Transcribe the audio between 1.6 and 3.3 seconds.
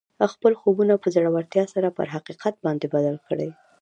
سره پر حقیقت باندې بدل